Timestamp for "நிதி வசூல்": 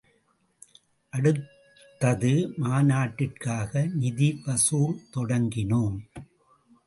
3.95-4.95